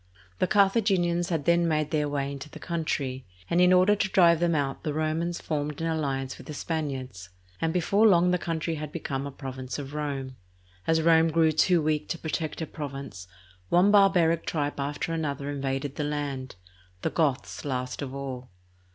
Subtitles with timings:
[0.39, 4.09] The Car thaginians had then made their way into the country, and in order to
[4.09, 7.29] drive them out the Romans formed an alliance with the Spaniards,
[7.61, 10.37] and before long the country had become a province of Rome.
[10.87, 13.27] As Rome grew too weak to protect her province,
[13.69, 16.55] one barbaric tribe after another invaded the land,
[17.03, 18.49] the Goths last of all.